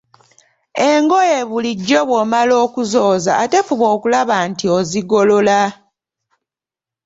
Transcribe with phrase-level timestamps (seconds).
[0.89, 5.61] Engoye bulijjo bw'omala okuzooza ate fuba okulaba nti ozigolola.